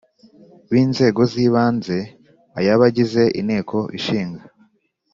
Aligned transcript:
b 0.71 0.73
Inzego 0.83 1.21
z 1.31 1.33
ibanze 1.45 1.97
ay 2.57 2.67
abagize 2.75 3.23
Inteko 3.39 3.77
Ishinga 3.97 4.43